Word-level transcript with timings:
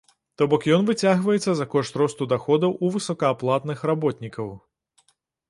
То 0.41 0.45
бок 0.51 0.63
ён 0.77 0.85
выцягваецца 0.87 1.51
за 1.59 1.67
кошт 1.73 1.99
росту 2.03 2.23
даходаў 2.33 2.71
у 2.87 2.91
высокааплатных 2.97 3.87
работнікаў. 3.93 4.53